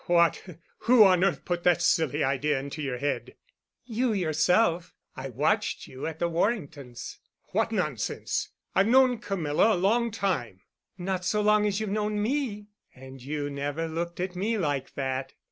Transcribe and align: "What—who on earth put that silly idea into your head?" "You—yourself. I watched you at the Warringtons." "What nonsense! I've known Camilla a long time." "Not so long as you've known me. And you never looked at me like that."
"What—who 0.07 1.03
on 1.03 1.23
earth 1.23 1.45
put 1.45 1.61
that 1.61 1.79
silly 1.79 2.23
idea 2.23 2.57
into 2.59 2.81
your 2.81 2.97
head?" 2.97 3.35
"You—yourself. 3.85 4.95
I 5.15 5.29
watched 5.29 5.85
you 5.85 6.07
at 6.07 6.17
the 6.17 6.27
Warringtons." 6.27 7.19
"What 7.49 7.71
nonsense! 7.71 8.49
I've 8.73 8.87
known 8.87 9.19
Camilla 9.19 9.75
a 9.75 9.77
long 9.77 10.09
time." 10.09 10.61
"Not 10.97 11.23
so 11.23 11.39
long 11.41 11.67
as 11.67 11.79
you've 11.79 11.91
known 11.91 12.19
me. 12.19 12.65
And 12.95 13.21
you 13.21 13.51
never 13.51 13.87
looked 13.87 14.19
at 14.19 14.35
me 14.35 14.57
like 14.57 14.95
that." 14.95 15.33